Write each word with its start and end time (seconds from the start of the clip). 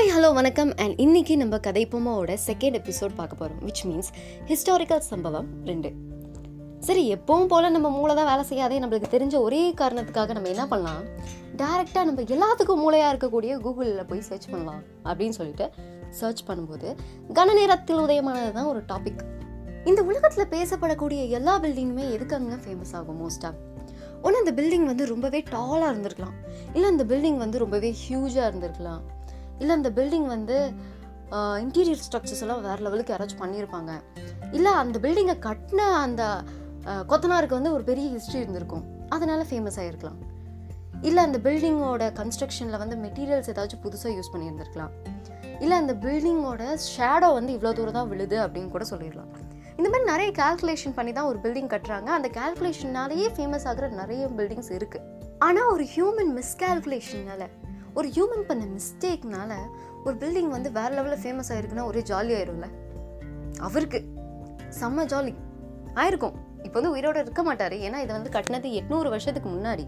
Hi 0.00 0.12
hello 0.16 0.34
வணக்கம். 0.34 0.74
And 0.76 1.00
இன்னைக்கு 1.00 1.36
நம்ம 1.36 1.56
கதைப்போமாவோட 1.56 2.36
செகண்ட் 2.46 2.76
எபிசோட் 2.78 3.14
பார்க்க 3.16 3.36
போகிறோம் 3.36 3.68
விச் 3.68 3.82
மீன்ஸ் 3.84 4.08
ஹிஸ்டாரிக்கல் 4.46 4.98
சம்பவம் 4.98 5.46
ரெண்டு. 5.64 5.92
சரி 6.78 7.14
எப்பவும் 7.14 7.46
போல் 7.46 7.70
நம்ம 7.70 7.90
மூளை 7.90 8.14
தான் 8.14 8.26
வேலை 8.26 8.44
செய்யாதே 8.44 8.80
நம்மளுக்கு 8.80 9.08
தெரிஞ்ச 9.10 9.40
ஒரே 9.40 9.74
காரணத்துக்காக 9.80 10.32
நம்ம 10.32 10.48
என்ன 10.48 10.66
பண்ணலாம்? 10.66 11.02
டேரெக்டாக 11.56 12.04
நம்ம 12.04 12.22
எல்லாத்துக்கும் 12.22 12.82
மூளையாக 12.84 13.12
இருக்கக்கூடிய 13.12 13.58
கூகுளில் 13.66 14.06
போய் 14.06 14.20
சர்ச் 14.20 14.48
பண்ணலாம் 14.50 14.82
அப்படின்னு 15.04 15.28
சொல்லிட்டு 15.28 15.70
சர்ச் 16.10 16.44
பண்ணும்போது 16.46 16.96
கன 17.32 17.54
நேரத்தில் 17.54 17.96
உதயமானது 17.96 18.52
தான் 18.52 18.66
ஒரு 18.66 18.82
டாபிக் 18.88 19.22
இந்த 19.84 20.02
உலகத்தில் 20.02 20.50
பேசப்படக்கூடிய 20.50 21.28
எல்லா 21.28 21.60
பில்டிங்குமே 21.60 22.06
எதுக்காங்க 22.16 22.58
ஃபேமஸ் 22.66 22.92
ஆகும் 22.92 23.26
மோஸ்ட்டாக 23.26 23.54
ஒன்று 24.22 24.44
அந்த 24.44 24.62
பில்டிங் 24.62 24.84
வந்து 24.84 25.06
ரொம்பவே 25.06 25.44
டாலாக 25.50 25.92
இருந்திருக்கலாம். 25.92 26.36
இல்லை 26.74 26.90
அந்த 26.90 27.04
பில்டிங் 27.04 27.36
வந்து 27.36 27.58
ரொம்பவே 27.58 27.96
ஹியூஜாக 28.08 28.50
இருந்திருக்கலாம். 28.50 29.00
இல்லை 29.60 29.72
அந்த 29.78 29.90
பில்டிங் 29.98 30.28
வந்து 30.36 30.56
இன்டீரியர் 31.64 32.02
ஸ்ட்ரக்சர்ஸ் 32.06 32.42
எல்லாம் 32.44 32.62
வேறு 32.68 32.84
லெவலுக்கு 32.86 33.12
யாராச்சும் 33.14 33.42
பண்ணியிருப்பாங்க 33.42 33.92
இல்லை 34.56 34.72
அந்த 34.82 34.96
பில்டிங்கை 35.04 35.36
கட்டின 35.46 35.86
அந்த 36.04 36.22
கொத்தனாருக்கு 37.10 37.58
வந்து 37.58 37.72
ஒரு 37.76 37.84
பெரிய 37.90 38.06
ஹிஸ்ட்ரி 38.14 38.38
இருந்திருக்கும். 38.42 38.84
அதனால் 39.14 39.48
ஃபேமஸ் 39.50 39.78
ஆகிருக்கலாம் 39.82 40.18
இல்லை 41.08 41.20
அந்த 41.26 41.38
பில்டிங்கோட 41.44 42.04
கன்ஸ்ட்ரக்ஷனில் 42.20 42.80
வந்து 42.82 42.96
மெட்டீரியல்ஸ் 43.04 43.50
ஏதாச்சும் 43.52 43.82
புதுசாக 43.84 44.12
யூஸ் 44.16 44.32
பண்ணியிருந்திருக்கலாம். 44.32 44.92
இல்லை 45.64 45.76
அந்த 45.82 45.92
பில்டிங்கோட 46.04 46.64
ஷேடோ 46.94 47.28
வந்து 47.38 47.54
இவ்வளோ 47.56 47.72
தூரம் 47.78 47.96
தான் 47.98 48.10
விழுது 48.12 48.36
அப்படின்னு 48.44 48.72
கூட 48.74 48.84
சொல்லிடலாம். 48.92 49.30
இந்த 49.78 49.88
மாதிரி 49.90 50.06
நிறைய 50.12 50.30
கால்குலேஷன் 50.42 50.96
பண்ணி 50.98 51.12
தான் 51.18 51.28
ஒரு 51.30 51.38
பில்டிங் 51.44 51.70
கட்டுறாங்க. 51.74 52.08
அந்த 52.18 52.28
கால்குலேஷன்னாலேயே 52.38 53.28
ஃபேமஸ் 53.36 53.66
ஆகிற 53.70 53.88
நிறைய 54.02 54.24
பில்டிங்ஸ் 54.38 54.72
இருக்குது 54.78 55.06
ஆனால் 55.46 55.70
ஒரு 55.74 55.84
ஹியூமன் 55.94 56.32
மிஸ்கால்குலேஷனால 56.38 57.42
ஒரு 57.94 58.08
ஹியூமன் 58.08 58.40
பண்ண 58.40 58.64
மிஸ்டேக்னால 58.64 59.54
ஒரு 60.04 60.16
பில்டிங் 60.16 60.48
வந்து 60.48 60.72
வேற 60.72 61.02
லெவலில் 61.02 61.20
ஃபேமஸ் 61.20 61.48
ஆயிருக்குன்னா 61.48 61.84
ஒரே 61.84 62.00
ஜாலி 62.00 62.34
ஆயிரும்ல. 62.38 62.66
அவருக்கு 63.58 64.04
செம்ம 64.80 65.04
ஜாலி 65.12 65.34
ஆயிருக்கும். 65.94 66.34
இப்போ 66.62 66.80
வந்து 66.80 66.96
உயிரோட 66.96 67.16
இருக்க 67.16 67.54
மாட்டாரு. 67.54 67.72
ஏன்னா 67.72 67.98
இதை 67.98 68.06
வந்து 68.06 68.30
கட்டினது 68.30 68.68
எட்நூறு 68.80 69.08
வருஷத்துக்கு 69.08 69.50
முன்னாடி. 69.50 69.86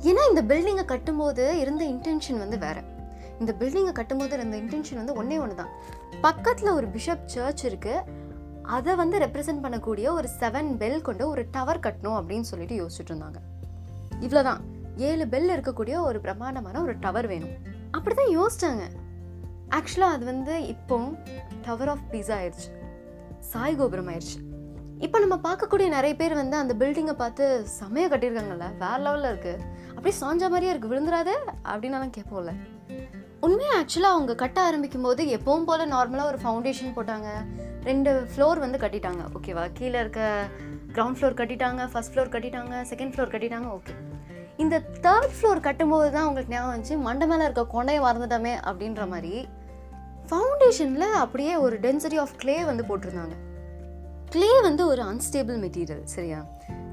ஏன்னா 0.00 0.22
இந்த 0.28 0.42
பில்டிங்கை 0.42 0.84
கட்டும்போது 0.84 1.50
இருந்த 1.50 1.84
இன்டென்ஷன் 1.84 2.38
வந்து 2.38 2.58
வேற. 2.58 2.82
இந்த 3.38 3.54
பில்டிங்கை 3.58 3.92
கட்டும்போது 3.92 4.32
இருந்த 4.32 4.56
இன்டென்ஷன் 4.56 4.94
வந்து 4.94 5.14
ஒன்றே 5.14 5.38
ஒன்று 5.38 5.54
தான் 5.54 5.68
பக்கத்தில் 6.20 6.68
ஒரு 6.68 6.86
பிஷப் 6.86 7.26
சர்ச் 7.26 7.64
இருக்கு. 7.64 8.00
அதை 8.62 8.94
வந்து 8.94 9.18
ரெப்ரசென்ட் 9.18 9.62
பண்ணக்கூடிய 9.62 10.10
ஒரு 10.10 10.28
செவன் 10.40 10.76
பெல் 10.76 11.02
கொண்டு 11.02 11.28
ஒரு 11.28 11.46
டவர் 11.50 11.80
கட்டணும் 11.80 12.16
அப்படின்னு 12.20 12.40
சொல்லிட்டு 12.40 12.86
யோசிச்சுட்டு 12.86 13.10
இருந்தாங்க. 13.10 13.40
இவ்வளோதான் 14.20 14.58
ஏழு 15.06 15.24
பெல் 15.32 15.50
இருக்கக்கூடிய 15.56 15.96
ஒரு 16.08 16.20
பிரம்மாண்டமான 16.20 16.80
ஒரு 16.82 16.94
டவர் 16.98 17.26
வேணும். 17.26 17.54
அப்படிதான் 17.96 18.32
யோசிச்சாங்க. 18.38 18.84
ஆக்சுவலாக 19.78 20.16
அது 20.16 20.24
வந்து 20.24 20.66
இப்போ 20.66 20.98
டவர் 21.66 21.90
ஆஃப் 21.94 22.06
பீஸா 22.12 22.34
ஆயிடுச்சு. 22.40 22.68
சாய் 23.50 23.76
கோபுரம் 23.80 24.08
ஆயிடுச்சு. 24.12 24.38
இப்போ 25.06 25.18
நம்ம 25.24 25.36
பார்க்கக்கூடிய 25.48 25.88
நிறைய 25.88 26.14
பேர் 26.20 26.34
வந்து 26.34 26.56
அந்த 26.56 26.74
பில்டிங்கை 26.80 27.14
பார்த்து 27.22 27.44
செமையா 27.78 28.06
கட்டியிருக்காங்கல்ல 28.12 28.68
வேற 28.82 28.96
லெவலில் 29.04 29.30
இருக்குது 29.32 29.62
அப்படியே 29.96 30.14
சாஞ்சா 30.22 30.48
மாதிரியே 30.54 30.72
இருக்குது 30.72 30.92
விழுந்துராது 30.94 31.34
அப்படின்னாலும் 31.72 32.14
கேட்போம்ல. 32.16 32.54
உண்மையாக 33.46 33.78
ஆக்சுவலாக 33.80 34.16
அவங்க 34.16 34.34
கட்ட 34.34 34.58
ஆரம்பிக்கும் 34.68 35.06
போது 35.08 35.24
எப்பவும் 35.36 35.68
போல் 35.68 35.92
நார்மலாக 35.94 36.30
ஒரு 36.32 36.38
ஃபவுண்டேஷன் 36.44 36.96
போட்டாங்க. 36.96 37.28
ரெண்டு 37.90 38.12
ஃப்ளோர் 38.30 38.64
வந்து 38.64 38.78
கட்டிட்டாங்க. 38.84 39.22
ஓகேவா 39.38 39.64
கீழே 39.78 39.98
இருக்க 40.04 40.48
கிரவுண்ட் 40.94 41.18
ஃப்ளோர் 41.18 41.40
கட்டிட்டாங்க 41.40 41.82
ஃபஸ்ட் 41.92 42.12
ஃப்ளோர் 42.14 42.34
கட்டிட்டாங்க 42.34 42.74
செகண்ட் 42.92 43.14
ஃப்ளோர் 43.14 43.34
கட்டிட்டாங்க 43.34 43.70
ஓகே 43.78 43.94
இந்த 44.62 44.76
தேர்ட் 45.04 45.34
ஃப்ளோர் 45.36 45.66
கட்டும்போது 45.66 46.06
தான் 46.14 46.26
உங்களுக்கு 46.28 46.52
ஞாபகம் 46.54 46.72
வந்துச்சு 46.72 46.96
மண்டை 47.06 47.26
மேலே 47.30 47.44
இருக்க 47.44 47.62
கொண்டையை 47.74 48.00
மறந்துட்டோமே 48.06 48.54
அப்படின்ற 48.68 49.02
மாதிரி 49.12 49.34
ஃபவுண்டேஷனில் 50.30 51.18
அப்படியே 51.24 51.52
ஒரு 51.64 51.76
டென்சிட்டி 51.84 52.18
ஆஃப் 52.22 52.34
கிளே 52.42 52.56
வந்து 52.70 52.84
போட்டிருந்தாங்க. 52.88 53.36
கிளே 54.34 54.50
வந்து 54.66 54.82
ஒரு 54.92 55.02
அன்ஸ்டேபிள் 55.10 55.58
மெட்டீரியல் 55.64 56.02
சரியா? 56.14 56.40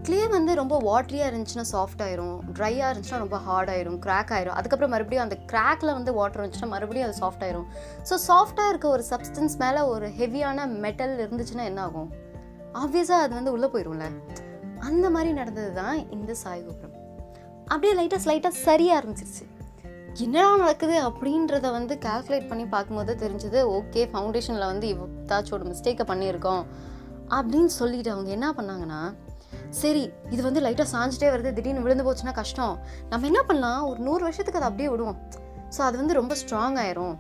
கிளே 0.08 0.22
வந்து 0.36 0.52
ரொம்ப 0.60 0.76
வாட்ரியாக 0.88 1.30
இருந்துச்சுன்னா 1.32 1.66
சாஃப்ட் 1.74 2.04
ஆயிரும் 2.06 2.38
ட்ரையாக 2.58 2.90
இருந்துச்சுன்னா 2.90 3.22
ரொம்ப 3.24 3.38
ஹார்ட் 3.48 3.72
ஆயிரும் 3.74 4.00
கிராக் 4.06 4.32
ஆயிரும். 4.36 4.58
அதுக்கப்புறம் 4.60 4.94
மறுபடியும் 4.96 5.26
அந்த 5.26 5.38
கிராக்ல 5.52 5.94
வந்து 6.00 6.12
வாட்டர் 6.20 6.42
இருந்துச்சுன்னா 6.42 6.72
மறுபடியும் 6.76 7.08
அது 7.08 7.18
சாஃப்ட் 7.24 7.46
ஆயிரும். 7.48 7.68
ஸோ 8.10 8.18
சாஃப்டாக 8.30 8.72
இருக்க 8.74 8.88
ஒரு 8.96 9.06
சப்ஸ்டன்ஸ் 9.12 9.58
மேலே 9.64 9.84
ஒரு 9.94 10.10
ஹெவியான 10.20 10.68
மெட்டல் 10.86 11.16
இருந்துச்சுன்னா 11.26 11.66
என்ன 11.72 11.82
ஆகும்? 11.88 12.12
ஆப்வியஸாக 12.84 13.26
அது 13.26 13.34
வந்து 13.40 13.56
உள்ளே 13.58 13.70
போயிடும்ல 13.74 14.08
அந்த 14.90 15.06
மாதிரி 15.16 15.32
நடந்தது 15.42 15.74
தான் 15.82 15.98
இந்த 16.18 16.32
சாய் 16.44 16.64
கோபுரம். 16.68 16.95
அப்படியே 17.68 17.94
லைட்டாக 17.98 18.22
ஸ்லைட்டாக 18.24 18.62
சரிய 18.66 18.98
ஆரம்பிச்சிருச்சு. 19.00 19.46
என்னடா 20.24 20.58
நடக்குது 20.58 20.98
அப்படின்றத 21.08 21.72
வந்து 21.72 21.94
கால்குலேட் 22.06 22.50
பண்ணி 22.50 22.66
பார்க்கும்போது 22.66 23.14
தெரிஞ்சது 23.24 23.60
ஓகே 23.78 24.02
ஃபவுண்டேஷனில் 24.12 24.72
வந்து 24.72 24.88
இவத்தாச்சும் 24.96 25.52
ஒரு 25.52 25.66
மிஸ்டேக்கை 25.72 26.06
பண்ணியிருக்கோம் 26.12 26.64
அப்படின்னு 27.30 27.72
சொல்லிட்டு 27.80 28.12
அவங்க 28.12 28.32
என்ன 28.32 28.50
பண்ணாங்கன்னா 28.52 29.02
சரி 29.70 30.04
இது 30.30 30.42
வந்து 30.44 30.62
லைட்டாக 30.62 30.88
சாஞ்சிட்டே 30.94 31.30
வருது 31.34 31.54
திடீர்னு 31.54 31.82
விழுந்து 31.82 32.06
போச்சுன்னா 32.08 32.34
கஷ்டம். 32.34 32.76
நம்ம 33.10 33.28
என்ன 33.28 33.42
பண்ணலாம்? 33.44 33.82
ஒரு 33.90 34.00
நூறு 34.00 34.24
வருஷத்துக்கு 34.24 34.60
அதை 34.60 34.70
அப்படியே 34.70 34.90
விடுவோம். 34.90 35.18
ஸோ 35.78 35.82
அது 35.82 35.98
வந்து 35.98 36.14
ரொம்ப 36.14 36.36
ஸ்ட்ராங் 36.42 36.78
ஆயிரும் 36.84 37.16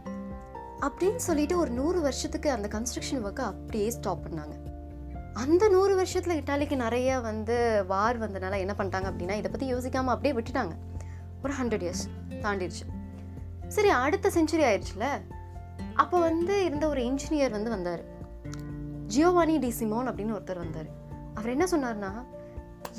அப்படின்னு 0.81 1.15
சொல்லிட்டு 1.15 1.57
ஒரு 1.57 1.71
நூறு 1.71 2.01
வருஷத்துக்கு 2.01 2.51
அந்த 2.51 2.67
கன்ஸ்ட்ரக்ஷன் 2.67 3.23
ஒர்க்கை 3.25 3.45
அப்படியே 3.51 3.89
ஸ்டாப் 3.89 4.23
பண்ணாங்க. 4.27 4.55
அந்த 5.43 5.67
நூறு 5.69 5.95
வருஷத்தில் 5.95 6.39
இட்டாலிக்கு 6.41 6.75
நிறைய 6.75 7.19
வந்து 7.19 7.83
வார் 7.87 8.19
வந்தனால 8.21 8.59
என்ன 8.59 8.73
பண்ணிட்டாங்க 8.77 9.07
அப்படின்னா 9.11 9.35
இதை 9.39 9.49
பற்றி 9.51 9.67
யோசிக்காமல் 9.73 10.13
அப்படியே 10.15 10.33
விட்டுட்டாங்க. 10.39 10.75
ஒரு 11.43 11.53
ஹண்ட்ரட் 11.53 11.85
இயர்ஸ் 11.87 12.03
தாண்டிடுச்சு. 12.43 12.85
சரி 13.67 13.89
அடுத்த 13.89 14.29
செஞ்சுரி 14.29 14.63
ஆயிடுச்சுல. 14.69 15.07
அப்போ 15.93 16.19
வந்து 16.19 16.65
இருந்த 16.65 16.87
ஒரு 16.87 17.01
இன்ஜினியர் 17.01 17.55
வந்து 17.57 17.69
வந்தார். 17.69 18.03
ஜியோவானி 19.07 19.59
டி 19.59 19.73
சிமோன் 19.79 20.09
அப்படின்னு 20.09 20.35
ஒருத்தர் 20.37 20.63
வந்தார். 20.63 20.89
அவர் 21.35 21.53
என்ன 21.55 21.65
சொன்னார்னா 21.71 22.11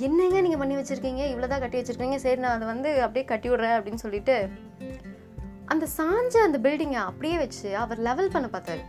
என்னங்க 0.07 0.41
நீங்கள் 0.41 0.59
பண்ணி 0.59 0.75
வச்சுருக்கீங்க? 0.77 1.23
இவ்வளோதான் 1.33 1.63
கட்டி 1.65 1.81
வச்சுருக்கீங்க. 1.81 2.17
சரி 2.17 2.41
நான் 2.41 2.57
அதை 2.57 2.67
வந்து 2.67 2.91
அப்படியே 3.01 3.25
கட்டி 3.25 3.51
விட்றேன் 3.51 3.77
அப்படின்னு 3.79 4.03
சொல்லிட்டு 4.05 4.49
அந்த 5.65 5.87
சாஞ்ச 5.97 6.37
அந்த 6.47 6.59
பில்டிங்கை 6.65 7.01
அப்படியே 7.11 7.37
வச்சு 7.37 7.77
அவர் 7.77 7.99
லெவல் 7.99 8.31
பண்ண 8.31 8.49
பார்த்தாரு. 8.53 8.83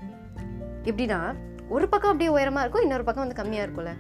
எப்படின்னா 0.84 1.20
ஒரு 1.70 1.88
பக்கம் 1.88 2.12
அப்படியே 2.12 2.30
உயரமாக 2.30 2.62
இருக்கும் 2.62 2.84
இன்னொரு 2.84 3.04
பக்கம் 3.04 3.28
வந்து 3.28 3.42
கம்மியாக 3.42 3.66
இருக்கும்ல. 3.66 3.94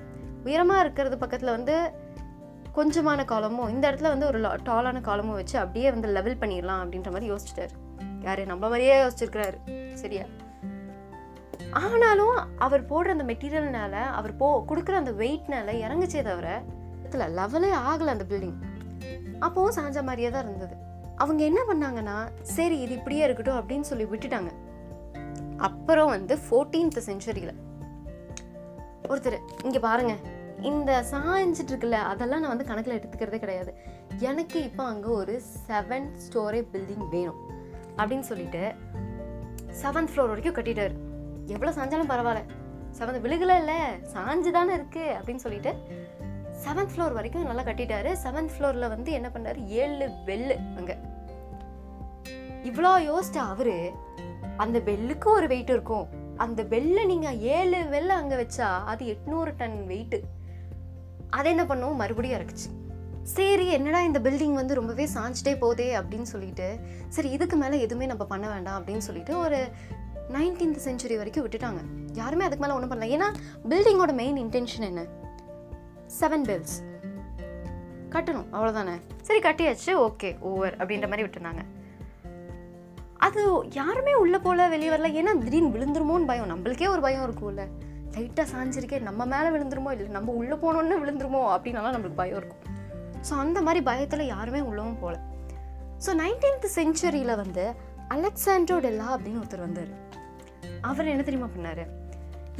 உயரமாக 0.43 0.81
இருக்கிறது 0.81 1.17
பக்கத்தில் 1.17 1.49
வந்து 1.49 1.91
கொஞ்சமான 2.75 3.25
காலமும் 3.25 3.69
இந்த 3.69 3.91
இடத்துல 3.91 4.01
வந்து 4.01 4.25
ஒரு 4.25 4.39
டாலான 4.63 5.01
காலமும் 5.01 5.35
வச்சு 5.35 5.59
அப்படியே 5.59 5.91
வந்து 5.91 6.07
லெவல் 6.07 6.37
பண்ணிடலாம் 6.37 6.81
அப்படின்ற 6.83 7.11
மாதிரி 7.11 7.31
யோசிச்சிட்டாரு. 7.31 7.75
யாரு? 8.21 8.45
நம்ம 8.45 8.67
மாதிரியே 8.67 9.03
யோசிச்சிருக்கிறாரு. 9.03 9.57
சரியா? 9.93 10.23
ஆனாலும் 11.71 12.37
அவர் 12.57 12.83
போடுற 12.85 13.07
அந்த 13.07 13.23
மெட்டீரியல்னால 13.23 13.91
அவர் 13.91 14.35
போ 14.35 14.65
கொடுக்குற 14.67 14.91
அந்த 14.91 15.11
வெயிட்னால 15.11 15.73
இறங்குச்சே 15.85 16.21
தவிர 16.21 16.61
இடத்துல 17.03 17.25
லெவலே 17.39 17.71
ஆகலை 17.89 18.13
அந்த 18.15 18.25
பில்டிங் 18.29 18.57
அப்போவும் 19.41 19.75
சாஞ்ச 19.75 20.03
மாதிரியே 20.03 20.29
தான் 20.29 20.43
இருந்தது. 20.43 20.75
அவங்க 21.15 21.43
என்ன 21.43 21.59
பண்ணாங்கன்னா 21.69 22.17
சரி 22.41 22.79
இது 22.79 22.93
இப்படியே 22.93 23.23
இருக்கட்டும் 23.23 23.59
அப்படின்னு 23.59 23.89
சொல்லி 23.91 24.03
விட்டுட்டாங்க. 24.03 24.49
அப்புறம் 25.57 26.07
வந்து 26.07 26.35
ஃபோர்டீன்த் 26.35 27.05
செஞ்சுரியில் 27.05 27.55
ஒருத்தர் 29.09 29.37
இங்கே 29.63 29.79
பாருங்கள் 29.79 30.35
இந்த 30.61 31.05
சாஞ்சிட்டு 31.11 31.71
இருக்குல்ல 31.71 31.97
அதெல்லாம் 32.11 32.39
நான் 32.39 32.49
வந்து 32.49 32.65
கணக்கில் 32.65 32.97
எடுத்துக்கிறதே 32.99 33.39
கிடையாது. 33.39 33.73
எனக்கு 34.19 34.63
இப்போ 34.63 34.83
அங்கே 34.83 35.07
ஒரு 35.07 35.41
செவன் 35.67 36.07
ஸ்டோரே 36.25 36.67
பில்டிங் 36.73 37.09
வேணும் 37.09 37.41
அப்படின்னு 37.97 38.19
சொல்லிட்டு 38.19 38.73
செவன்த் 39.81 40.11
ஃப்ளோர் 40.13 40.27
வரைக்கும் 40.27 40.57
கட்டிட்டார். 40.57 40.95
எவ்வளோ 41.47 41.71
சாஞ்சாலும் 41.71 42.11
பரவாயில்ல. 42.13 42.43
செவன்த் 42.99 43.23
விழுகல 43.23 43.57
இல்லை 43.57 43.79
சாஞ்சு 44.13 44.51
தானே 44.51 44.75
இருக்குது 44.75 45.15
அப்படின்னு 45.17 45.43
சொல்லிட்டு 45.45 45.73
செவன்த் 46.65 46.93
ஃப்ளோர் 46.93 47.13
வரைக்கும் 47.13 47.43
நல்லா 47.43 47.61
கட்டிட்டாரு. 47.61 48.11
செவன்த் 48.23 48.53
ஃப்ளோரில் 48.53 48.89
வந்து 48.89 49.11
என்ன 49.11 49.27
பண்ணாரு? 49.27 49.67
ஏழு 49.67 50.07
வெள்ளு 50.25 50.55
அங்கே. 50.77 50.95
இவ்வளோ 52.63 52.91
யோசிச்ச 53.09 53.37
அவரு 53.37 53.91
அந்த 54.57 54.79
பெல்லுக்கு 54.79 55.25
ஒரு 55.25 55.47
வெயிட் 55.47 55.69
இருக்கும். 55.69 56.07
அந்த 56.37 56.63
பெல்லை 56.63 57.05
நீங்க 57.05 57.33
ஏழு 57.33 57.87
வெள்ளை 57.89 58.15
அங்க 58.15 58.35
வச்சா 58.41 58.83
அது 58.85 59.05
எட்நூறு 59.05 59.53
டன் 59.57 59.85
வெயிட்டு 59.87 60.19
அதை 61.29 61.57
என்ன 61.57 61.75
பண்ணுவோம் 61.75 61.95
மறுபடியும் 61.95 62.41
இறக்குச்சு. 62.41 62.69
சரி 63.23 63.67
என்னடா 63.67 64.01
இந்த 64.01 64.19
பில்டிங் 64.19 64.53
வந்து 64.53 64.75
ரொம்பவே 64.75 65.07
சாஞ்சிட்டே 65.13 65.57
போதே 65.59 65.95
அப்படின்னு 65.95 66.21
சொல்லிட்டு 66.21 66.79
சரி 67.09 67.29
இதுக்கு 67.29 67.55
மேலே 67.55 67.81
எதுவுமே 67.81 68.05
நம்ம 68.05 68.25
பண்ண 68.25 68.49
வேண்டாம் 68.49 68.85
அப்படின்னு 68.85 68.97
சொல்லிட்டு 68.97 69.37
ஒரு 69.37 69.67
நைன்டீன்த் 70.29 70.79
செஞ்சுரி 70.85 71.15
வரைக்கும் 71.15 71.49
விட்டுட்டாங்க. 71.49 71.79
யாருமே 72.13 72.45
அதுக்கு 72.45 72.67
மேலே 72.67 72.79
ஒன்றும் 72.79 73.01
பண்ணல. 73.01 73.03
ஏன்னா 73.03 73.33
பில்டிங்கோட 73.69 74.13
மெயின் 74.13 74.37
இன்டென்ஷன் 74.37 74.81
என்ன? 74.81 75.05
செவன் 76.19 76.47
பெல்ஸ் 76.47 76.75
கட்டணும். 78.09 78.45
அவ்வளோதானே 78.51 78.99
சரி 79.21 79.39
கட்டியாச்சு. 79.39 80.09
ஓகே 80.09 80.39
ஓவர் 80.39 80.77
அப்படின்ற 80.77 81.03
மாதிரி 81.03 81.23
விட்டுனாங்க 81.23 81.63
அது 83.25 83.41
யாருமே 83.73 84.13
உள்ளே 84.13 84.37
போல 84.37 84.67
வெளியே 84.67 84.89
வரல. 84.89 85.09
ஏன்னா 85.19 85.33
திடீர்னு 85.43 85.73
விழுந்துருமோன்னு 85.75 86.25
பயம். 86.25 86.51
நம்மளுக்கே 86.53 86.87
ஒரு 86.87 87.01
பயம் 87.01 87.25
இருக்கும்ல. 87.27 87.65
லைட்டாக 88.15 88.45
சாஞ்சிருக்கே 88.53 88.99
நம்ம 89.01 89.25
மேலே 89.25 89.49
விழுந்துருமோ 89.55 89.91
இல்லை 89.91 90.07
நம்ம 90.07 90.31
உள்ளே 90.31 90.55
போனோன்னு 90.55 91.01
விழுந்துருமோ 91.03 91.41
அப்படின்னாலாம் 91.55 91.95
நம்மளுக்கு 91.95 92.21
பயம் 92.23 92.37
இருக்கும். 92.37 92.63
ஸோ 93.27 93.33
அந்த 93.43 93.61
மாதிரி 93.61 93.81
பயத்தில் 93.83 94.25
யாருமே 94.25 94.59
உள்ளவும் 94.59 94.99
போகல 95.01 95.17
ஸோ 96.05 96.11
நைன்டீன்த் 96.23 96.67
செஞ்சுரியில் 96.75 97.35
வந்து 97.35 97.63
அலெக்சாண்ட்ரோ 98.15 98.75
டெல்லா 98.85 99.07
அப்படின்னு 99.15 99.39
ஒருத்தர் 99.41 99.65
வந்தார். 99.67 99.93
அவர் 100.81 101.11
என்ன 101.13 101.23
தெரியுமா 101.23 101.49
பண்ணார்? 101.55 101.83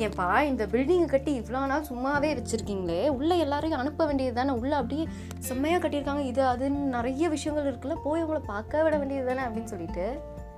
ஏன்பா 0.06 0.26
இந்த 0.42 0.64
பில்டிங்கை 0.66 1.06
கட்டி 1.06 1.32
இவ்வளோ 1.40 1.66
நாள் 1.66 1.86
சும்மாவே 1.90 2.30
வச்சுருக்கீங்களே. 2.40 3.10
உள்ளே 3.10 3.38
எல்லாரையும் 3.38 3.80
அனுப்ப 3.80 4.06
வேண்டியது 4.06 4.36
தானே 4.36 4.54
உள்ளே 4.62 4.76
அப்படியே 4.76 5.06
செம்மையாக 5.40 5.82
கட்டியிருக்காங்க. 5.84 6.24
இது 6.32 6.42
அதுன்னு 6.44 6.82
நிறைய 6.96 7.30
விஷயங்கள் 7.30 7.70
இருக்குல்ல. 7.72 7.96
போய் 8.04 8.24
அவங்கள 8.24 8.42
பார்க்க 8.46 8.84
விட 8.84 8.98
வேண்டியது 8.98 9.28
தானே 9.28 9.44
அப்படின்னு 9.48 9.72
சொல்லிட்டு 9.74 10.06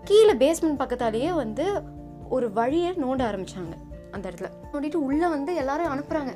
கீழே 0.04 0.34
பேஸ்மெண்ட் 0.34 0.82
பக்கத்தாலேயே 0.82 1.32
வந்து 1.34 1.66
ஒரு 2.30 2.54
வழியை 2.54 2.94
நோண்ட 2.94 3.22
ஆரம்பித்தாங்க 3.30 3.76
அந்த 4.12 4.30
இடத்துல. 4.30 4.50
நோண்டிட்டு 4.74 4.96
உள்ளே 4.96 5.28
வந்து 5.28 5.56
எல்லாரும் 5.56 5.92
அனுப்புகிறாங்க 5.94 6.32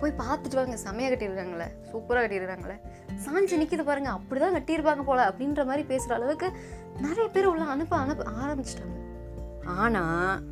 போய் 0.00 0.18
பார்த்துட்டு 0.18 0.54
வாங்க 0.54 0.76
செமையாக 0.84 1.10
கட்டியிருக்காங்களே 1.12 1.66
சூப்பராக 1.92 2.22
கட்டியிருக்காங்களே. 2.24 2.76
சாஞ்சு 3.24 3.58
நிற்கிது 3.60 3.84
பாருங்க 3.84 4.10
அப்படிதான் 4.10 4.56
கட்டியிருப்பாங்க 4.56 5.02
போல 5.02 5.28
அப்படின்ற 5.28 5.64
மாதிரி 5.66 5.82
பேசுகிற 5.82 6.14
அளவுக்கு 6.14 6.50
நிறைய 7.00 7.30
பேர் 7.30 7.44
உள்ள 7.44 7.64
அனுப்ப 7.64 7.96
அனுப்ப 7.96 8.24
ஆரம்பிச்சிட்டாங்க. 8.44 8.96
ஆனால் 9.64 10.42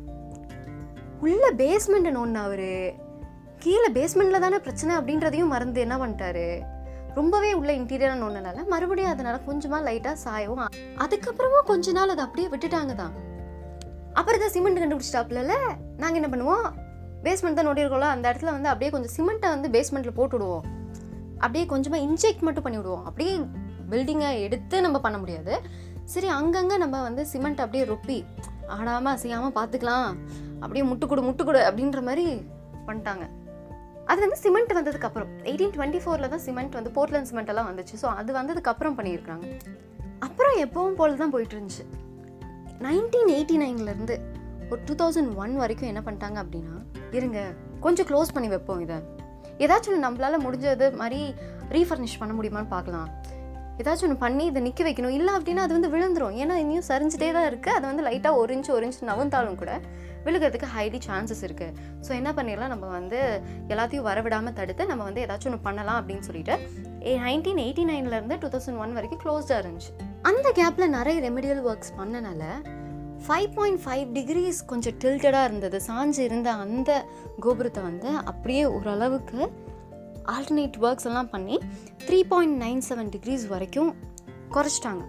உள்ள 1.19 1.51
பேஸ்மெண்ட்டை 1.51 2.13
நோண்டினா 2.17 2.43
அவர் 2.43 2.69
கீழே 3.59 3.89
பேஸ்மெண்ட்டில் 3.91 4.39
தானே 4.39 4.59
பிரச்சனை 4.59 4.97
அப்படின்றதையும் 4.97 5.53
மறந்து 5.55 5.79
என்ன 5.81 5.97
பண்ணிட்டாரு? 5.97 6.61
ரொம்பவே 7.19 7.49
உள்ள 7.59 7.71
இன்டீரியராக 7.79 8.25
ஒன்றுனால 8.27 8.63
மறுபடியும் 8.73 9.13
அதனால 9.13 9.35
கொஞ்சமா 9.47 9.77
லைட்டா 9.87 10.13
சாயவும் 10.25 10.61
அதுக்கப்புறமா 11.03 11.59
கொஞ்ச 11.71 11.91
நாள் 11.97 12.13
அதை 12.13 12.23
அப்படியே 12.27 12.47
விட்டுட்டாங்க 12.53 12.93
தான். 13.01 13.13
அப்புறம் 14.19 14.41
தான் 14.43 14.53
சிமெண்ட் 14.55 14.81
கண்டுபிடிச்சிட்டாப்ல 14.81 15.41
நாங்கள் 16.01 16.19
என்ன 16.21 16.29
பண்ணுவோம்? 16.33 16.65
பேஸ்மெண்ட் 17.25 17.57
தான் 17.59 17.67
நோண்டிருக்கோம்ல 17.67 18.07
அந்த 18.13 18.25
இடத்துல 18.31 18.51
வந்து 18.57 18.69
அப்படியே 18.71 18.91
கொஞ்சம் 18.93 19.13
சிமெண்ட்டை 19.17 19.49
வந்து 19.55 19.67
பேஸ்மெண்ட்ல 19.75 20.13
போட்டு 20.19 20.35
விடுவோம். 20.37 20.65
அப்படியே 21.43 21.65
கொஞ்சமா 21.73 21.97
இன்ஜெக்ட் 22.07 22.45
மட்டும் 22.47 22.65
பண்ணி 22.65 22.79
விடுவோம். 22.79 23.03
அப்படியே 23.09 23.33
பில்டிங்கை 23.91 24.29
எடுத்து 24.45 24.75
நம்ம 24.85 24.97
பண்ண 25.05 25.17
முடியாது. 25.23 25.53
சரி 26.13 26.29
அங்கங்கே 26.39 26.77
நம்ம 26.83 27.01
வந்து 27.07 27.23
சிமெண்ட் 27.31 27.61
அப்படியே 27.65 27.83
ரொப்பி 27.91 28.17
ஆடாமல் 28.77 29.13
அசையாமல் 29.15 29.55
பார்த்துக்கலாம். 29.59 30.09
அப்படியே 30.63 30.83
முட்டுக்கொடு 30.89 31.21
முட்டுக்கொடு 31.27 31.61
அப்படின்ற 31.69 32.01
மாதிரி 32.09 32.25
பண்ணிட்டாங்க. 32.87 33.25
அது 34.09 34.19
வந்து 34.23 34.37
சிமெண்ட் 34.43 34.71
வந்ததுக்கு 34.77 35.07
அப்புறம். 35.09 35.31
எயிட்டீன் 35.49 35.73
டுவெண்ட்டி 35.75 35.99
ஃபோரில் 36.03 36.31
தான் 36.33 36.43
சிமெண்ட் 36.45 36.77
வந்து 36.79 36.91
போர்ட்லண்ட் 36.97 37.29
சிமெண்ட் 37.29 37.51
எல்லாம் 37.53 37.69
வந்துச்சு. 37.69 37.95
ஸோ 38.01 38.07
அது 38.19 38.31
வந்ததுக்கு 38.39 38.71
அப்புறம் 38.73 38.97
பண்ணியிருக்காங்க. 38.97 39.45
அப்புறம் 40.27 40.55
எப்பவும் 40.65 40.97
போல 40.99 41.15
தான் 41.23 41.33
போயிட்டு 41.35 41.55
இருந்துச்சு 41.57 41.85
நைன்டீன் 42.85 43.31
எயிட்டி 43.37 43.55
நைன்லேருந்து 43.63 44.15
ஒரு 44.71 44.79
டூ 44.87 44.93
தௌசண்ட் 45.01 45.31
ஒன் 45.43 45.53
வரைக்கும் 45.61 45.89
என்ன 45.91 46.01
பண்ணிட்டாங்க 46.05 46.37
அப்படின்னா 46.43 46.75
இருங்க 47.17 47.39
கொஞ்சம் 47.85 48.07
க்ளோஸ் 48.09 48.33
பண்ணி 48.35 48.49
வைப்போம் 48.53 48.81
இதை. 48.85 48.97
ஏதாச்சும் 49.63 49.93
ஒன்று 49.93 50.05
நம்மளால் 50.07 50.43
முடிஞ்சது 50.45 50.87
மாதிரி 51.01 51.21
ரீஃபர்னிஷ் 51.75 52.19
பண்ண 52.21 52.33
முடியுமான்னு 52.37 52.71
பார்க்கலாம். 52.75 53.09
ஏதாச்சும் 53.81 54.07
ஒன்று 54.07 54.23
பண்ணி 54.23 54.43
இதை 54.51 54.61
நிற்க 54.67 54.81
வைக்கணும். 54.87 55.15
இல்லை 55.17 55.31
அப்படின்னா 55.37 55.63
அது 55.67 55.75
வந்து 55.77 55.91
விழுந்துரும். 55.93 56.35
ஏன்னா 56.41 56.55
இன்னும் 56.63 56.87
சரிஞ்சிட்டே 56.91 57.29
தான் 57.37 57.47
இருக்குது 57.49 57.75
அது 57.77 57.85
வந்து 57.89 58.05
லைட்டாக 58.07 58.41
ஒரு 58.41 58.53
இன்ச்சு 58.55 58.71
ஒரு 58.77 58.85
இன்ச்சு 58.87 59.09
நவுந்தாலும் 59.11 59.59
கூட 59.61 59.73
விழுகிறதுக்கு 60.25 60.67
ஹைலி 60.75 60.99
சான்சஸ் 61.07 61.43
இருக்குது 61.47 61.75
ஸோ 62.05 62.11
என்ன 62.19 62.29
பண்ணிடலாம்? 62.37 62.73
நம்ம 62.73 62.85
வந்து 62.97 63.19
எல்லாத்தையும் 63.73 64.07
வரவிடாமல் 64.09 64.57
தடுத்து 64.59 64.89
நம்ம 64.91 65.05
வந்து 65.09 65.23
ஏதாச்சும் 65.25 65.51
ஒன்று 65.51 65.65
பண்ணலாம் 65.67 65.99
அப்படின்னு 66.01 66.27
சொல்லிட்டு 66.29 66.55
நைன்டீன் 67.25 67.61
எயிட்டி 67.65 67.85
நைன்லேருந்து 67.91 68.37
டூ 68.43 68.49
தௌசண்ட் 68.55 68.81
ஒன் 68.83 68.95
வரைக்கும் 68.97 69.21
க்ளோஸ்டாக 69.23 69.61
இருந்துச்சு. 69.63 69.91
அந்த 70.29 70.47
கேப்பில் 70.59 70.93
நிறைய 70.97 71.17
ரெமெடியல் 71.27 71.63
ஒர்க்ஸ் 71.71 71.93
பண்ணனால 71.99 72.43
ஃபைவ் 73.25 73.49
பாயிண்ட் 73.57 73.81
ஃபைவ் 73.85 74.07
டிகிரிஸ் 74.17 74.59
கொஞ்சம் 74.71 74.95
டில்டடாக 75.01 75.47
இருந்தது. 75.47 75.77
சாஞ்சு 75.87 76.21
இருந்த 76.27 76.49
அந்த 76.63 76.91
கோபுரத்தை 77.45 77.81
வந்து 77.89 78.09
அப்படியே 78.31 78.63
ஓரளவுக்கு 78.77 79.39
ஆல்டர்னேட் 80.35 80.77
ஒர்க்ஸ் 80.85 81.07
எல்லாம் 81.09 81.29
பண்ணி 81.33 81.55
three 82.07 82.19
point 82.31 82.57
nine 82.63 82.81
seven 82.89 83.11
degrees 83.15 83.45
வரைக்கும் 83.53 83.91
குறைச்சிட்டாங்க. 84.55 85.03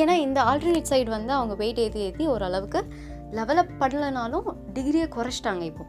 ஏன்னா 0.00 0.14
இந்த 0.26 0.38
ஆல்டர்னேட் 0.50 0.90
சைடு 0.92 1.10
வந்து 1.16 1.32
அவங்க 1.36 1.54
வெயிட் 1.62 1.80
ஏற்றி 1.84 2.00
ஏற்றி 2.06 2.24
ஓரளவுக்கு 2.34 2.80
லெவலப் 3.30 3.70
பண்ணலனாலும் 3.80 4.48
டிகிரியை 4.74 5.08
குறைச்சிட்டாங்க 5.08 5.60
இப்போ. 5.60 5.86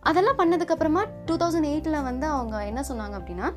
அதெல்லாம் 0.00 0.38
பண்ணதுக்கப்புறமா 0.38 1.04
டூ 1.24 1.36
தௌசண்ட் 1.36 1.68
எயிட்டில் 1.72 2.02
வந்து 2.02 2.26
அவங்க 2.26 2.64
என்ன 2.64 2.80
சொன்னாங்க 2.80 3.16
அப்படின்னா 3.20 3.52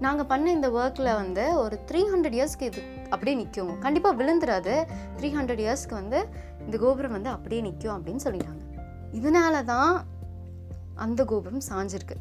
நாங்கள் 0.00 0.26
பண்ண 0.26 0.50
இந்த 0.50 0.68
ஒர்க்கில் 0.70 1.14
வந்து 1.14 1.58
ஒரு 1.58 1.80
த்ரீ 1.86 1.94
ஹண்ட்ரட் 1.94 2.36
இயர்ஸ்க்கு 2.38 2.62
இது 2.62 2.82
அப்படியே 3.10 3.36
நிற்கும் 3.36 3.78
கண்டிப்பாக 3.78 4.24
விழுந்துடாது 4.24 4.74
த்ரீ 5.20 5.28
ஹண்ட்ரட் 5.34 5.62
இயர்ஸ்க்கு 5.64 5.90
வந்து 5.90 6.28
இந்த 6.64 6.78
கோபுரம் 6.78 7.12
வந்து 7.12 7.28
அப்படியே 7.28 7.60
நிற்கும் 7.60 8.04
அப்படின்னு 8.04 8.18
சொல்லிட்டாங்க. 8.24 8.62
இதனால 9.12 9.64
தான் 9.64 10.04
அந்த 10.94 11.24
கோபுரம் 11.24 11.60
சாஞ்சிருக்கு. 11.68 12.16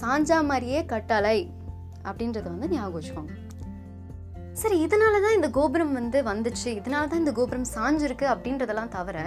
சாஞ்சா 0.00 0.44
மாதிரியே 0.44 0.84
கட்டளை 0.84 1.50
அப்படின்றத 2.04 2.42
வந்து 2.42 2.68
ஞாபகம் 2.68 3.00
வச்சுக்கோங்க. 3.00 3.47
சரி 4.60 4.76
இதனால 4.84 5.16
தான் 5.24 5.36
இந்த 5.38 5.48
கோபுரம் 5.56 5.92
வந்து 5.98 6.18
வந்துச்சு. 6.28 6.68
இதனால 6.80 7.08
தான் 7.10 7.22
இந்த 7.24 7.32
கோபுரம் 7.38 7.66
சாஞ்சிருக்கு 7.74 8.26
அப்படின்றதெல்லாம் 8.34 8.94
தவிர 8.96 9.18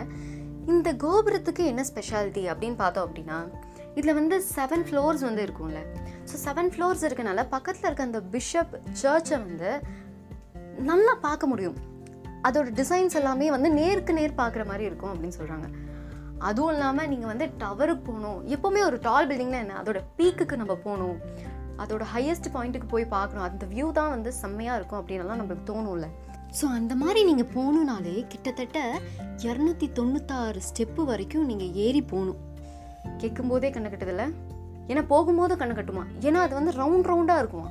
இந்த 0.72 0.90
கோபுரத்துக்கு 1.04 1.64
என்ன 1.72 1.82
ஸ்பெஷாலிட்டி 1.90 2.44
அப்படின்னு 2.52 2.78
பார்த்தோம் 2.82 3.06
அப்படின்னா 3.08 3.38
இதில் 4.00 4.18
வந்து 4.20 4.36
செவன் 4.56 4.84
ஃப்ளோர்ஸ் 4.88 5.24
வந்து 5.28 5.44
இருக்கும்ல. 5.46 5.80
ஸோ 6.30 6.36
செவன் 6.46 6.72
ஃப்ளோர்ஸ் 6.74 7.06
இருக்கனால 7.08 7.46
பக்கத்தில் 7.54 7.88
இருக்க 7.88 8.04
அந்த 8.10 8.22
பிஷப் 8.34 8.76
சர்ச்சை 9.02 9.38
வந்து 9.46 9.72
நல்லா 10.90 11.14
பார்க்க 11.28 11.52
முடியும். 11.52 11.78
அதோட 12.48 12.68
டிசைன்ஸ் 12.82 13.18
எல்லாமே 13.22 13.48
வந்து 13.56 13.72
நேருக்கு 13.80 14.14
நேர் 14.20 14.40
பார்க்குற 14.42 14.66
மாதிரி 14.72 14.86
இருக்கும் 14.90 15.14
அப்படின்னு 15.14 15.38
சொல்கிறாங்க 15.40 15.68
அதுவும் 16.50 16.74
இல்லாமல் 16.74 17.10
நீங்கள் 17.14 17.32
வந்து 17.32 17.48
டவருக்கு 17.64 18.06
போகணும். 18.10 18.40
எப்போவுமே 18.56 18.82
ஒரு 18.90 18.98
டால் 19.08 19.28
பில்டிங்னா 19.32 19.60
என்ன? 19.66 19.76
அதோட 19.82 20.00
பீக்குக்கு 20.20 20.56
நம்ம 20.62 20.76
போகணும். 20.86 21.18
அதோட 21.78 22.04
ஹையஸ்ட் 22.14 22.50
பாயிண்ட்டுக்கு 22.54 22.88
போய் 22.88 23.06
பார்க்கணும். 23.06 23.46
அந்த 23.50 23.66
வியூ 23.66 23.92
தான் 23.92 24.10
வந்து 24.10 24.34
செம்மையாக 24.34 24.78
இருக்கும் 24.78 25.00
அப்படின்னுலாம் 25.02 25.42
நம்மளுக்கு 25.42 25.66
தோணும்ல. 25.72 26.08
ஸோ 26.62 26.66
அந்த 26.66 26.96
மாதிரி 26.96 27.24
நீங்கள் 27.24 27.52
போகணுனாலே 27.56 28.28
கிட்டத்தட்ட 28.28 29.00
இரநூத்தி 29.38 29.88
தொண்ணூத்தாறு 30.00 30.62
ஸ்டெப்பு 30.70 31.06
வரைக்கும் 31.06 31.46
நீங்கள் 31.46 31.72
ஏறி 31.74 32.02
போகணும். 32.02 32.40
கேட்கும்போதே 33.18 33.70
கண்ணு 33.70 33.92
கட்டுதில்ல? 33.92 34.34
ஏன்னா 34.88 35.06
போகும்போது 35.08 35.56
கண்ணு 35.56 35.76
கட்டுமா? 35.78 36.04
ஏன்னா 36.22 36.34
அது 36.34 36.54
வந்து 36.56 36.72
ரவுண்ட் 36.72 37.10
ரவுண்டாக 37.12 37.38
இருக்குமா? 37.38 37.70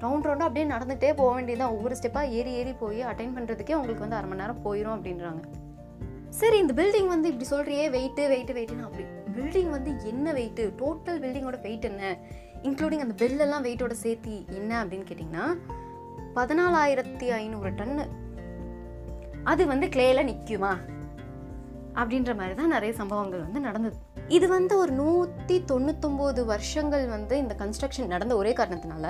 ரவுண்ட் 0.00 0.26
ரவுண்டாக 0.26 0.48
அப்படியே 0.48 0.66
நடந்துகிட்டே 0.66 1.14
போக 1.14 1.34
வேண்டியதுதான். 1.34 1.74
ஒவ்வொரு 1.76 1.96
ஸ்டெப்பாக 1.96 2.30
ஏறி 2.30 2.52
ஏறி 2.52 2.72
போய் 2.72 3.02
அட்டைன் 3.02 3.36
பண்ணுறதுக்கே 3.36 3.74
உங்களுக்கு 3.74 4.00
வந்து 4.00 4.16
அரை 4.16 4.28
மணி 4.28 4.40
நேரம் 4.40 4.64
போயிடும் 4.64 4.96
அப்படின்றாங்க. 4.96 5.42
சரி 6.28 6.58
இந்த 6.58 6.82
பில்டிங் 6.82 7.06
வந்து 7.06 7.28
இப்படி 7.28 7.48
சொல்றியே 7.50 7.88
வெயிட்டு 7.90 8.22
வெயிட்டு 8.32 8.56
வெயிட்டுன்னு 8.58 8.88
அப்படி. 8.88 9.04
பில்டிங் 9.36 9.70
வந்து 9.70 10.04
என்ன 10.04 10.32
வெயிட்டு 10.32 10.72
டோட்டல் 10.82 11.20
பில்டிங்கோட 11.22 11.60
வெயிட் 11.60 11.84
என்ன? 11.84 12.16
இன்க்ளூடிங் 12.66 13.04
அந்த 13.04 13.14
பெல்லெல்லாம் 13.22 13.64
வெயிட்டோட 13.66 13.94
சேர்த்தி 14.04 14.36
என்ன 14.58 14.72
அப்படின்னு 14.82 15.08
கேட்டிங்கன்னா 15.08 15.46
பதினாலாயிரத்தி 16.38 17.26
ஐநூறு 17.40 17.70
டன்னு 17.70 18.04
அது 19.44 19.62
வந்து 19.66 19.86
கிளேல 19.86 20.22
நிற்குமா 20.30 20.72
அப்படின்ற 22.00 22.32
மாதிரி 22.38 22.54
தான் 22.54 22.74
நிறைய 22.76 22.92
சம்பவங்கள் 22.98 23.44
வந்து 23.44 23.60
நடந்தது. 23.60 23.96
இது 24.36 24.46
வந்து 24.48 24.74
ஒரு 24.78 24.92
நூற்றி 24.92 25.56
தொண்ணூத்தொம்போது 25.70 26.40
வருஷங்கள் 26.44 27.04
வந்து 27.06 27.34
இந்த 27.38 27.54
கன்ஸ்ட்ரக்ஷன் 27.62 28.12
நடந்த 28.14 28.36
ஒரே 28.36 28.52
காரணத்தினால 28.52 29.06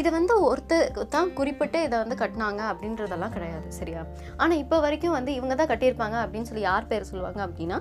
இதை 0.00 0.10
வந்து 0.10 0.34
ஒருத்தர் 0.50 1.08
தான் 1.08 1.34
குறிப்பிட்டு 1.38 1.78
இதை 1.82 1.98
வந்து 1.98 2.16
கட்டினாங்க 2.22 2.62
அப்படின்றதெல்லாம் 2.72 3.34
கிடையாது 3.36 3.68
சரியா? 3.80 4.02
ஆனால் 4.36 4.60
இப்போ 4.62 4.78
வரைக்கும் 4.80 5.16
வந்து 5.18 5.34
இவங்க 5.34 5.54
தான் 5.54 5.70
கட்டியிருப்பாங்க 5.72 6.18
அப்படின்னு 6.24 6.50
சொல்லி 6.50 6.66
யார் 6.70 6.90
பேர் 6.92 7.10
சொல்லுவாங்க 7.10 7.42
அப்படின்னா 7.46 7.78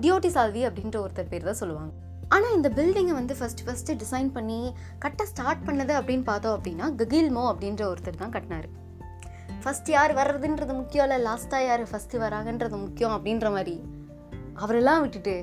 டியோட்டி 0.00 0.30
சால்வி 0.36 0.64
அப்படின்ற 0.68 0.98
ஒருத்தர் 1.04 1.32
பேர் 1.34 1.50
தான் 1.50 1.60
சொல்லுவாங்க. 1.62 1.92
ஆனால் 2.34 2.54
இந்த 2.54 2.68
பில்டிங்கை 2.68 3.14
வந்து 3.20 3.34
ஃபஸ்ட்டு 3.38 3.64
ஃபஸ்ட்டு 3.66 3.96
டிசைன் 4.02 4.30
பண்ணி 4.32 4.74
கட்ட 4.98 5.26
ஸ்டார்ட் 5.26 5.64
பண்ணது 5.66 5.92
அப்படின்னு 6.00 6.22
பார்த்தோம் 6.22 6.54
அப்படின்னா 6.58 6.86
ககில்மோ 7.00 7.42
அப்படின்ற 7.52 7.82
ஒருத்தர் 7.92 8.20
தான் 8.22 8.30
கட்டினார். 8.30 8.68
ஃபஸ்ட் 9.64 9.90
யார் 9.90 10.12
வர்றதுன்றது 10.14 10.74
முக்கியம் 10.74 11.10
இல்லை 11.10 11.18
லாஸ்ட்டாக 11.26 11.66
யார் 11.66 11.82
ஃபஸ்ட்டு 11.82 12.22
வராங்கன்றது 12.22 12.76
முக்கியம் 12.76 13.14
அப்படின்ற 13.16 13.50
மாதிரி 13.50 13.74
அவரெல்லாம் 14.54 15.00
விட்டுட்டு 15.00 15.34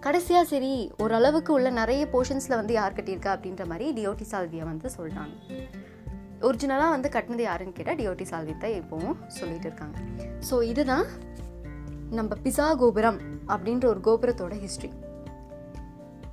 கடைசியாக 0.00 0.44
சரி 0.44 0.92
ஓரளவுக்கு 0.98 1.52
உள்ள 1.52 1.70
நிறைய 1.70 2.08
போர்ஷன்ஸில் 2.12 2.58
வந்து 2.60 2.72
யார் 2.72 2.92
கட்டியிருக்கா 2.92 3.32
அப்படின்ற 3.36 3.64
மாதிரி 3.66 3.86
டியோட்டி 3.98 4.24
சால்வியை 4.30 4.64
வந்து 4.64 4.90
சொல்கிறாங்க 4.96 5.34
ஒரிஜினலாக 6.40 6.90
வந்து 6.90 7.08
கட்டினது 7.08 7.44
யாருன்னு 7.50 7.72
கேட்டால் 7.72 7.96
டியோட்டி 7.96 8.24
சால்வி 8.30 8.54
தான் 8.58 8.76
இப்போவும் 8.80 9.18
சொல்லிட்டு 9.26 9.68
இருக்காங்க. 9.68 9.96
ஸோ 10.50 10.62
இதுதான் 10.62 11.06
நம்ம 12.10 12.36
பிசா 12.44 12.66
கோபுரம் 12.76 13.20
அப்படின்ற 13.48 13.84
ஒரு 13.84 14.00
கோபுரத்தோட 14.04 14.54
ஹிஸ்ட்ரி 14.58 14.90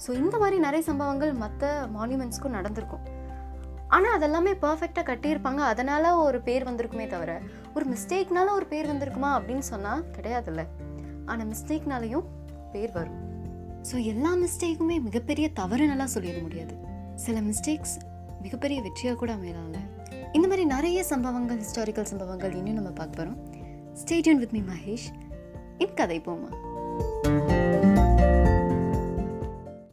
ஸோ 0.03 0.09
இந்த 0.23 0.35
மாதிரி 0.41 0.57
நிறைய 0.65 0.83
சம்பவங்கள் 0.89 1.33
மற்ற 1.43 1.71
மான்யூமெண்ட்ஸ்க்கும் 1.95 2.55
நடந்திருக்கும். 2.57 3.05
ஆனால் 3.95 4.15
அதெல்லாமே 4.17 4.51
பர்ஃபெக்டாக 4.65 5.05
கட்டியிருப்பாங்க. 5.09 5.61
அதனால் 5.71 6.07
ஒரு 6.25 6.39
பேர் 6.47 6.67
வந்திருக்குமே 6.67 7.07
தவிர 7.13 7.31
ஒரு 7.75 7.85
மிஸ்டேக்னால 7.93 8.51
ஒரு 8.57 8.65
பேர் 8.73 8.89
வந்திருக்குமா 8.91 9.29
அப்படின்னு 9.37 9.65
சொன்னால் 9.71 10.03
கிடையாதுல்ல. 10.17 10.63
ஆனால் 11.25 11.49
மிஸ்டேக்னாலையும் 11.53 12.27
பேர் 12.73 12.93
வரும். 12.97 13.19
ஸோ 13.89 13.95
எல்லா 14.11 14.31
மிஸ்டேக்குமே 14.43 14.97
மிகப்பெரிய 15.07 15.47
தவறுனெல்லாம் 15.59 16.13
சொல்லிட 16.15 16.37
முடியாது. 16.45 16.75
சில 17.25 17.37
மிஸ்டேக்ஸ் 17.49 17.95
மிகப்பெரிய 18.45 18.79
வெற்றியாக 18.87 19.17
கூட 19.21 19.31
அமையலாம்ல. 19.37 19.79
இந்த 20.37 20.45
மாதிரி 20.47 20.65
நிறைய 20.75 20.99
சம்பவங்கள் 21.13 21.61
ஹிஸ்டாரிக்கல் 21.63 22.09
சம்பவங்கள் 22.11 22.53
இன்னும் 22.59 22.77
நம்ம 22.79 22.93
பார்க்க 22.99 23.19
போகிறோம் 23.19 23.39
stadium 24.01 24.41
with 24.43 24.55
me 24.57 24.63
Mahesh 24.73 25.09
in 25.85 25.97
கதை 26.01 26.19
போமா? 26.27 26.51